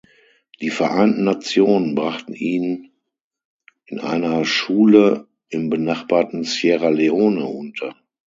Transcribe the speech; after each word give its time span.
Die 0.61 0.71
Vereinten 0.71 1.23
Nationen 1.25 1.93
brachten 1.93 2.33
ihn 2.33 2.89
in 3.85 3.99
einer 3.99 4.45
Schule 4.45 5.27
im 5.49 5.69
benachbarten 5.69 6.43
Sierra 6.43 6.89
Leone 6.89 7.45
unter. 7.45 7.95